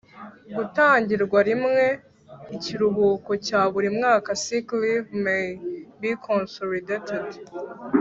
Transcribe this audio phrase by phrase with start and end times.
[0.55, 1.85] gutangirwa rimwe
[2.55, 5.45] Ikiruhuko cya buri mwaka sick leave may
[5.99, 7.27] be consolidated